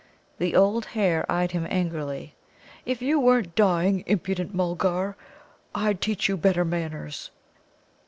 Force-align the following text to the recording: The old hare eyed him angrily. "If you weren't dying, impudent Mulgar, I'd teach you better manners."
The 0.39 0.55
old 0.55 0.85
hare 0.97 1.31
eyed 1.31 1.51
him 1.51 1.67
angrily. 1.69 2.33
"If 2.87 3.03
you 3.03 3.19
weren't 3.19 3.53
dying, 3.53 4.03
impudent 4.07 4.51
Mulgar, 4.51 5.15
I'd 5.75 6.01
teach 6.01 6.27
you 6.27 6.37
better 6.37 6.65
manners." 6.65 7.29